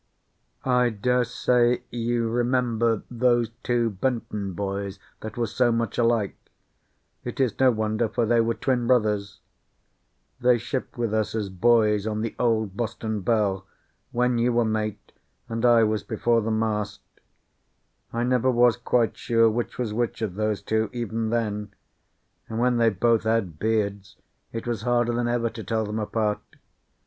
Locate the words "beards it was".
23.59-24.81